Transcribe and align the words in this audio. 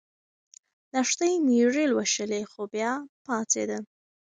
لښتې 0.93 1.29
مېږې 1.45 1.85
لوشلې 1.91 2.41
خو 2.51 2.61
بیا 2.73 2.91
پاڅېده. 3.25 3.77